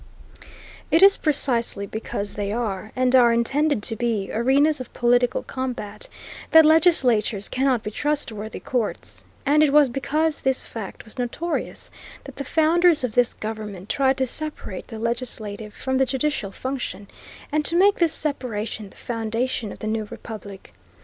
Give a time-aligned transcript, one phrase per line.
[0.89, 6.09] It is precisely because they are, and are intended to be, arenas of political combat,
[6.49, 11.91] that legislatures cannot be trustworthy courts, and it was because this fact was notorious
[12.23, 17.07] that the founders of this government tried to separate the legislative from the judicial function,
[17.51, 20.73] and to make this separation the foundation of the new republic.